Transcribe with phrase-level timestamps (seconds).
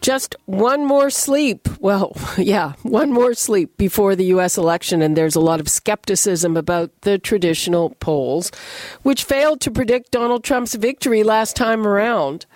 [0.00, 1.68] Just one more sleep.
[1.80, 4.56] Well, yeah, one more sleep before the U.S.
[4.56, 8.50] election, and there's a lot of skepticism about the traditional polls,
[9.02, 12.46] which failed to predict Donald Trump's victory last time around.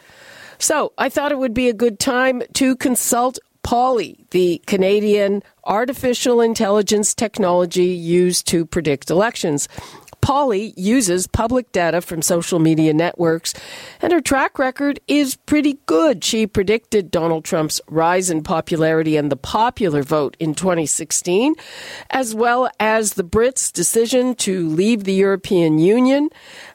[0.58, 6.40] So I thought it would be a good time to consult Polly, the Canadian artificial
[6.40, 9.68] intelligence technology used to predict elections.
[10.20, 13.54] Polly uses public data from social media networks,
[14.00, 16.22] and her track record is pretty good.
[16.22, 21.54] She predicted Donald Trump's rise in popularity and the popular vote in 2016,
[22.10, 26.30] as well as the Brits' decision to leave the European Union.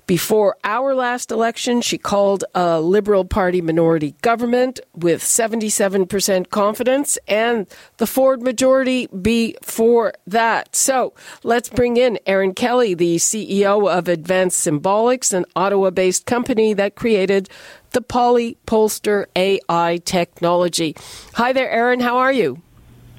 [0.08, 7.66] Before our last election, she called a Liberal Party minority government with 77% confidence and
[7.98, 10.76] the Ford majority before that.
[10.76, 16.74] So let's bring in Erin Kelly, the CEO of Advanced Symbolics, an Ottawa based company
[16.74, 17.50] that created
[17.92, 20.96] the Polly Pollster AI technology.
[21.34, 22.00] Hi there, Erin.
[22.00, 22.62] How are you?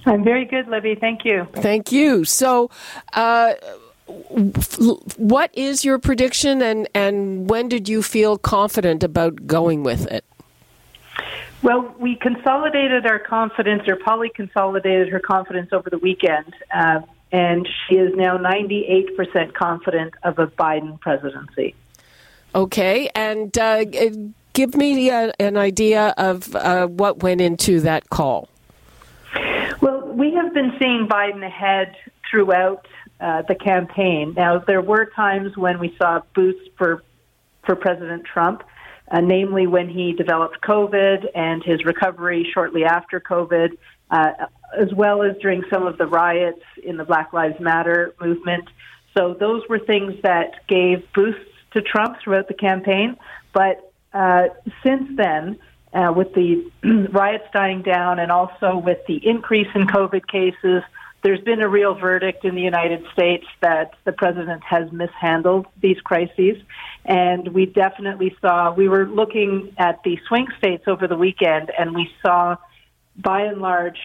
[0.05, 0.95] I'm very good, Libby.
[0.95, 1.48] Thank you.
[1.53, 2.25] Thank you.
[2.25, 2.70] So,
[3.14, 3.55] uh,
[4.07, 10.25] what is your prediction and, and when did you feel confident about going with it?
[11.63, 17.01] Well, we consolidated our confidence, or Polly consolidated her confidence over the weekend, uh,
[17.33, 21.75] and she is now 98% confident of a Biden presidency.
[22.55, 23.85] Okay, and uh,
[24.53, 28.48] give me a, an idea of uh, what went into that call.
[29.81, 31.97] Well, we have been seeing Biden ahead
[32.31, 32.87] throughout
[33.20, 34.34] uh, the campaign.
[34.36, 37.02] Now, there were times when we saw boosts for
[37.64, 38.63] for President Trump,
[39.11, 43.77] uh, namely when he developed COVID and his recovery shortly after COVID,
[44.11, 44.30] uh,
[44.79, 48.68] as well as during some of the riots in the Black Lives Matter movement.
[49.17, 51.41] So those were things that gave boosts
[51.73, 53.17] to Trump throughout the campaign.
[53.52, 54.48] But uh,
[54.85, 55.58] since then,
[55.92, 56.70] uh, with the
[57.12, 60.83] riots dying down and also with the increase in COVID cases,
[61.27, 65.98] there's been a real verdict in the United States that the president has mishandled these
[66.03, 66.57] crises.
[67.05, 71.97] And we definitely saw, we were looking at the swing states over the weekend, and
[71.97, 72.59] we saw,
[73.17, 73.98] by and large,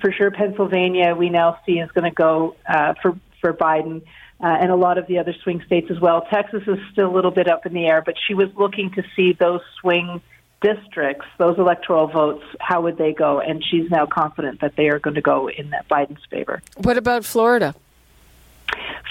[0.00, 4.02] for sure, Pennsylvania, we now see is going to go uh, for, for Biden.
[4.40, 6.26] Uh, and a lot of the other swing states as well.
[6.28, 9.04] Texas is still a little bit up in the air, but she was looking to
[9.14, 10.20] see those swing
[10.64, 13.38] districts, those electoral votes, how would they go?
[13.38, 16.62] And she's now confident that they are going to go in that Biden's favor.
[16.78, 17.74] What about Florida?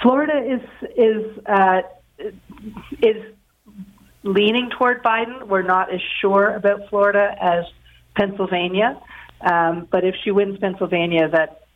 [0.01, 1.81] Florida is is uh,
[3.01, 3.23] is
[4.23, 5.47] leaning toward Biden.
[5.47, 7.65] We're not as sure about Florida as
[8.17, 8.99] Pennsylvania,
[9.41, 11.67] um, but if she wins Pennsylvania, that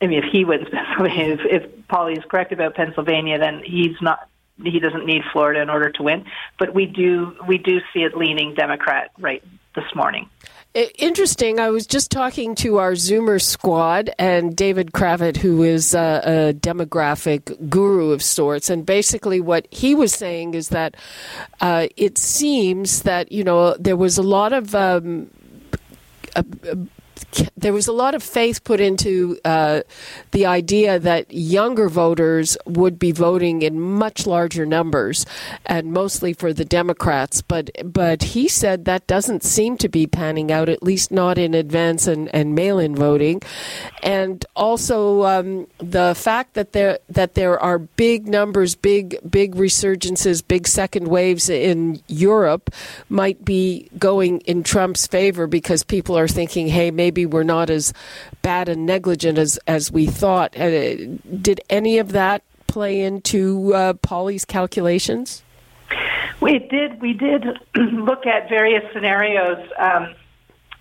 [0.00, 4.00] I mean, if he wins Pennsylvania, if, if Polly is correct about Pennsylvania, then he's
[4.00, 4.28] not
[4.62, 6.24] he doesn't need Florida in order to win.
[6.58, 9.42] But we do we do see it leaning Democrat right
[9.74, 10.28] this morning.
[10.74, 11.58] Interesting.
[11.58, 16.54] I was just talking to our Zoomer squad and David Cravit, who is a, a,
[16.54, 18.68] demographic guru of sorts.
[18.68, 20.94] And basically, what he was saying is that
[21.60, 24.74] uh, it seems that, you know, there was a lot of.
[24.74, 25.30] Um,
[26.36, 26.76] a, a
[27.56, 29.82] there was a lot of faith put into uh,
[30.30, 35.26] the idea that younger voters would be voting in much larger numbers,
[35.66, 37.42] and mostly for the Democrats.
[37.42, 41.54] But but he said that doesn't seem to be panning out, at least not in
[41.54, 43.42] advance and, and mail-in voting,
[44.02, 50.46] and also um, the fact that there that there are big numbers, big big resurgences,
[50.46, 52.70] big second waves in Europe
[53.08, 57.68] might be going in Trump's favor because people are thinking, hey, maybe maybe we're not
[57.68, 57.92] as
[58.42, 60.56] bad and negligent as, as we thought.
[60.56, 60.96] Uh,
[61.42, 65.42] did any of that play into uh, Polly's calculations?
[66.40, 67.00] We did.
[67.00, 67.44] We did
[67.74, 70.14] look at various scenarios um,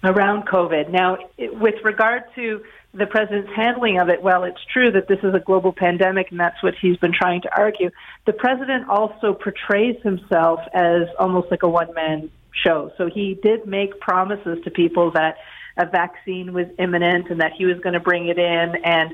[0.04, 0.90] around COVID.
[0.90, 2.64] Now, with regard to
[2.94, 6.40] the president's handling of it, well, it's true that this is a global pandemic, and
[6.40, 7.90] that's what he's been trying to argue.
[8.26, 12.30] The president also portrays himself as almost like a one man
[12.64, 12.92] show.
[12.98, 15.38] So he did make promises to people that
[15.78, 19.14] a vaccine was imminent and that he was going to bring it in and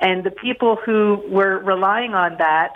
[0.00, 2.74] and the people who were relying on that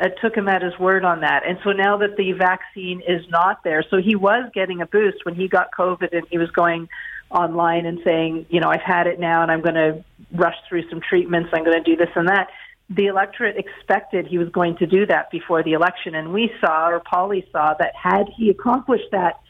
[0.00, 1.42] uh, took him at his word on that.
[1.46, 5.24] And so now that the vaccine is not there, so he was getting a boost
[5.24, 6.88] when he got COVID and he was going
[7.30, 10.88] online and saying, you know, I've had it now and I'm going to rush through
[10.88, 12.48] some treatments, I'm going to do this and that.
[12.90, 16.88] The electorate expected he was going to do that before the election, and we saw,
[16.88, 19.40] or Polly saw, that had he accomplished that,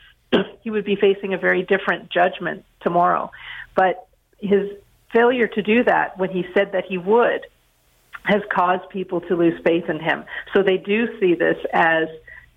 [0.62, 3.30] he would be facing a very different judgment tomorrow.
[3.74, 4.06] But
[4.38, 4.70] his
[5.12, 7.46] failure to do that when he said that he would
[8.24, 10.24] has caused people to lose faith in him.
[10.54, 12.08] So they do see this as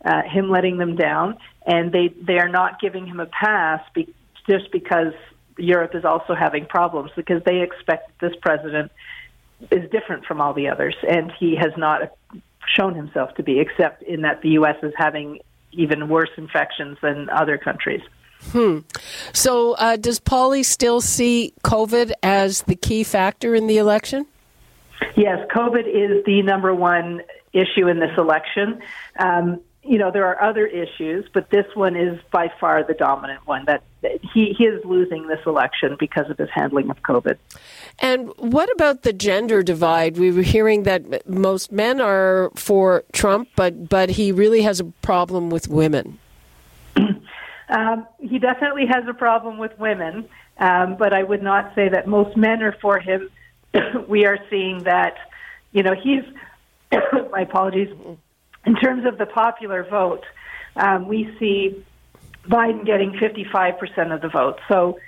[0.04, 4.14] uh, him letting them down, and they they are not giving him a pass be,
[4.48, 5.14] just because
[5.58, 8.92] Europe is also having problems because they expect this president
[9.72, 12.12] is different from all the others, and he has not
[12.68, 14.76] shown himself to be, except in that the U.S.
[14.84, 15.40] is having
[15.76, 18.02] even worse infections than other countries.
[18.52, 18.80] Hmm.
[19.34, 24.26] So, uh, does Polly still see COVID as the key factor in the election?
[25.16, 27.22] Yes, COVID is the number one
[27.54, 28.82] issue in this election.
[29.20, 33.46] Um, you know, there are other issues, but this one is by far the dominant
[33.46, 33.66] one.
[33.66, 33.84] That
[34.34, 37.38] he, he is losing this election because of his handling of COVID.
[38.00, 40.18] And what about the gender divide?
[40.18, 44.86] We were hearing that most men are for Trump, but but he really has a
[44.86, 46.20] problem with women.
[47.70, 52.08] um, he definitely has a problem with women, um, but I would not say that
[52.08, 53.30] most men are for him.
[54.08, 55.16] we are seeing that,
[55.72, 56.24] you know, he's.
[57.32, 57.90] my apologies
[58.66, 60.24] in terms of the popular vote,
[60.76, 61.86] um, we see
[62.50, 64.60] Biden getting 55% of the vote.
[64.68, 65.00] So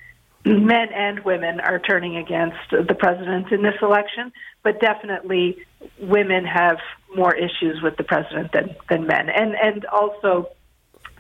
[0.46, 4.32] men and women are turning against the president in this election,
[4.64, 5.58] but definitely
[6.00, 6.78] women have
[7.16, 9.30] more issues with the president than, than men.
[9.30, 10.50] And, and also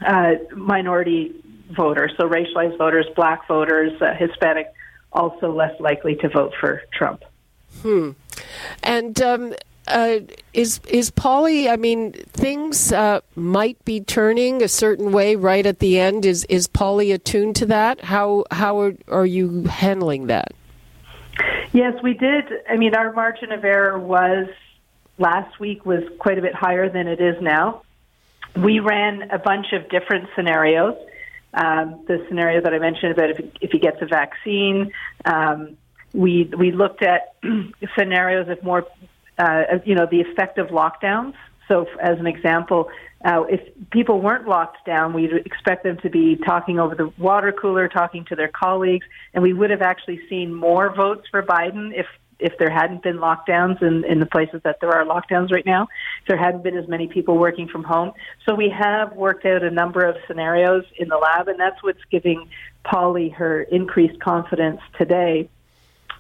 [0.06, 1.34] uh, minority
[1.75, 4.72] voters, so racialized voters, black voters, uh, Hispanic,
[5.12, 7.24] also less likely to vote for Trump.
[7.81, 8.12] Hmm.
[8.84, 9.54] And um,
[9.88, 10.19] uh,
[10.54, 11.69] is is Polly?
[11.69, 16.25] I mean, things uh, might be turning a certain way right at the end.
[16.25, 18.01] Is is Polly attuned to that?
[18.01, 20.54] How how are, are you handling that?
[21.74, 22.45] Yes, we did.
[22.69, 24.48] I mean, our margin of error was
[25.18, 27.84] last week was quite a bit higher than it is now.
[28.56, 30.95] We ran a bunch of different scenarios.
[31.54, 34.92] Um, the scenario that I mentioned about if, if he gets a vaccine.
[35.25, 35.78] Um,
[36.13, 37.36] we we looked at
[37.98, 38.88] scenarios if more
[39.38, 41.34] uh, you know, the effect of lockdowns.
[41.68, 42.89] So, as an example,
[43.25, 43.62] uh, if
[43.92, 48.25] people weren't locked down, we'd expect them to be talking over the water cooler, talking
[48.25, 52.06] to their colleagues, and we would have actually seen more votes for Biden if
[52.39, 55.88] if there hadn't been lockdowns in, in the places that there are lockdowns right now,
[56.22, 58.12] if there hadn't been as many people working from home.
[58.48, 62.04] So we have worked out a number of scenarios in the lab, and that's what's
[62.12, 62.48] giving
[62.84, 65.50] Polly her increased confidence today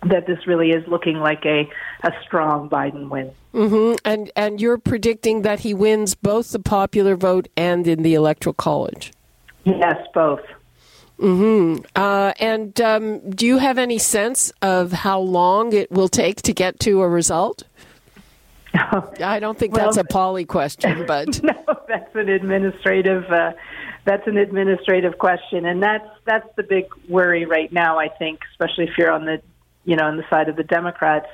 [0.05, 1.69] that this really is looking like a,
[2.03, 3.31] a strong Biden win.
[3.53, 3.95] Mm-hmm.
[4.05, 8.53] And and you're predicting that he wins both the popular vote and in the electoral
[8.53, 9.11] college.
[9.63, 10.41] Yes, both.
[11.19, 11.77] Hmm.
[11.95, 16.53] Uh, and um, do you have any sense of how long it will take to
[16.53, 17.63] get to a result?
[18.73, 21.53] I don't think well, that's a Polly question, but no,
[21.87, 23.25] that's an administrative.
[23.31, 23.53] Uh,
[24.05, 27.97] that's an administrative question, and that's that's the big worry right now.
[27.97, 29.41] I think, especially if you're on the
[29.87, 31.27] you know, on the side of the Democrats,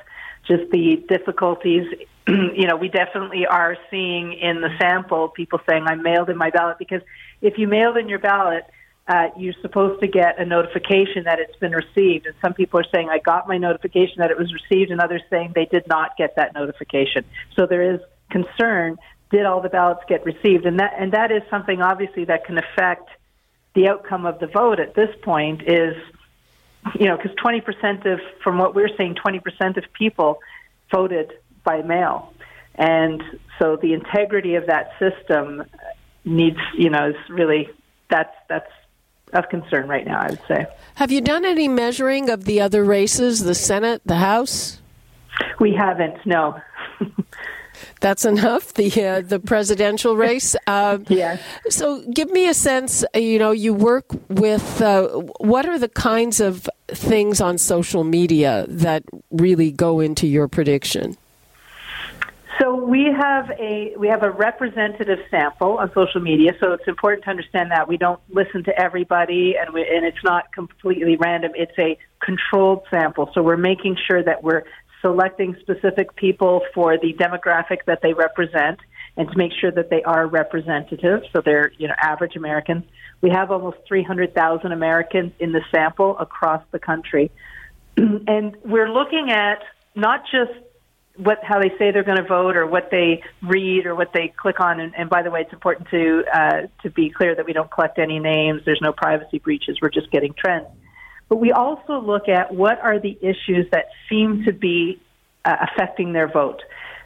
[0.47, 1.85] just the difficulties.
[2.27, 6.51] you know, we definitely are seeing in the sample people saying, I mailed in my
[6.51, 7.01] ballot because
[7.41, 8.63] if you mailed in your ballot,
[9.07, 12.27] uh, you're supposed to get a notification that it's been received.
[12.27, 15.21] And some people are saying, I got my notification that it was received, and others
[15.29, 17.25] saying they did not get that notification.
[17.57, 17.99] So there is
[18.29, 18.97] concern
[19.31, 20.67] did all the ballots get received?
[20.67, 23.09] And that, and that is something obviously that can affect
[23.73, 25.95] the outcome of the vote at this point is
[26.99, 30.39] you know, because 20% of, from what we're seeing, 20% of people
[30.91, 32.33] voted by mail.
[32.75, 33.21] And
[33.59, 35.63] so the integrity of that system
[36.25, 37.69] needs, you know, is really,
[38.09, 38.71] that's, that's
[39.33, 40.65] of concern right now, I would say.
[40.95, 44.79] Have you done any measuring of the other races, the Senate, the House?
[45.59, 46.61] We haven't, no.
[47.99, 48.73] That's enough.
[48.73, 50.55] The uh, the presidential race.
[50.65, 51.37] Um, yeah.
[51.69, 53.03] So, give me a sense.
[53.13, 54.81] You know, you work with.
[54.81, 55.07] Uh,
[55.39, 61.17] what are the kinds of things on social media that really go into your prediction?
[62.59, 66.53] So we have a we have a representative sample on social media.
[66.59, 70.23] So it's important to understand that we don't listen to everybody, and we, and it's
[70.23, 71.53] not completely random.
[71.55, 73.31] It's a controlled sample.
[73.33, 74.63] So we're making sure that we're
[75.01, 78.79] selecting specific people for the demographic that they represent
[79.15, 82.83] and to make sure that they are representative, so they're you know average Americans.
[83.21, 87.31] We have almost 300,000 Americans in the sample across the country,
[87.97, 89.63] and we're looking at
[89.95, 90.51] not just
[91.17, 94.33] what how they say they're going to vote or what they read or what they
[94.35, 94.79] click on.
[94.79, 97.69] And, and by the way, it's important to uh, to be clear that we don't
[97.69, 98.63] collect any names.
[98.65, 99.77] There's no privacy breaches.
[99.81, 100.67] We're just getting trends.
[101.29, 104.99] but we also look at what are the issues that seem to be
[105.45, 106.61] uh, affecting their vote.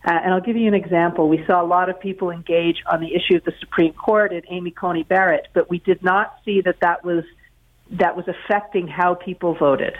[0.06, 1.28] Uh, and I'll give you an example.
[1.28, 4.44] We saw a lot of people engage on the issue of the Supreme Court and
[4.50, 7.24] Amy Coney Barrett, but we did not see that that was
[7.90, 9.96] that was affecting how people voted.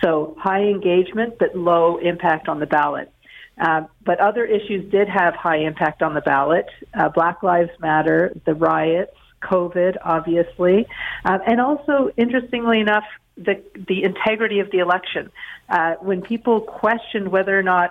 [0.00, 3.10] So high engagement, but low impact on the ballot.
[3.58, 6.66] Uh, but other issues did have high impact on the ballot.
[6.92, 10.86] Uh, Black Lives Matter, the riots, COVID, obviously,
[11.24, 13.04] uh, and also, interestingly enough,
[13.36, 15.30] the the integrity of the election.
[15.68, 17.90] Uh, when people questioned whether or not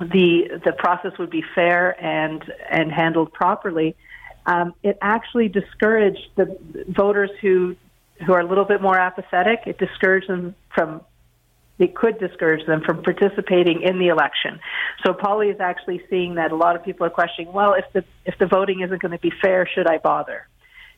[0.00, 3.96] the the process would be fair and and handled properly,
[4.46, 6.56] um, it actually discouraged the
[6.88, 7.76] voters who
[8.26, 9.60] who are a little bit more apathetic.
[9.66, 11.02] It discouraged them from
[11.78, 14.58] it could discourage them from participating in the election.
[15.04, 18.04] So Polly is actually seeing that a lot of people are questioning, well, if the
[18.24, 20.46] if the voting isn't going to be fair, should I bother?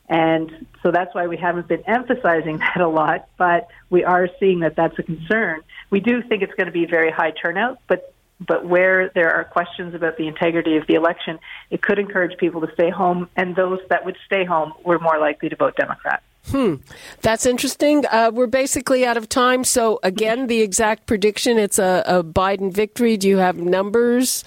[0.09, 4.61] And so that's why we haven't been emphasizing that a lot, but we are seeing
[4.61, 5.63] that that's a concern.
[5.91, 8.10] We do think it's going to be very high turnout, but
[8.47, 11.39] but where there are questions about the integrity of the election,
[11.71, 15.19] it could encourage people to stay home, and those that would stay home were more
[15.19, 16.23] likely to vote Democrat.
[16.49, 16.77] Hmm,
[17.21, 18.05] that's interesting.
[18.07, 19.63] Uh, we're basically out of time.
[19.63, 23.17] So again, the exact prediction: it's a, a Biden victory.
[23.17, 24.45] Do you have numbers?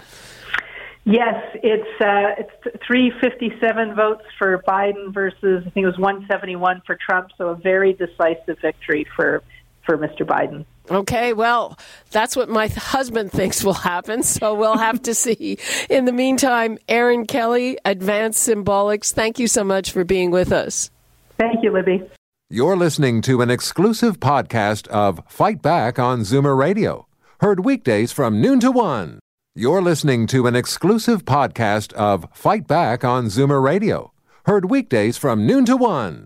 [1.05, 6.97] Yes, it's uh, it's 357 votes for Biden versus I think it was 171 for
[6.97, 7.29] Trump.
[7.37, 9.43] So a very decisive victory for
[9.85, 10.21] for Mr.
[10.21, 10.65] Biden.
[10.89, 11.77] Okay, well,
[12.11, 15.57] that's what my husband thinks will happen, so we'll have to see.
[15.89, 20.91] In the meantime, Erin Kelly, Advanced Symbolics, thank you so much for being with us.
[21.37, 22.03] Thank you, Libby.
[22.49, 27.07] You're listening to an exclusive podcast of Fight Back on Zoomer Radio,
[27.39, 29.19] heard weekdays from noon to one.
[29.55, 34.11] You're listening to an exclusive podcast of Fight Back on Zoomer Radio,
[34.45, 36.25] heard weekdays from noon to one.